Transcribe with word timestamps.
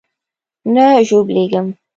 نه 0.73 0.85
ژوبلېږم. 1.07 1.67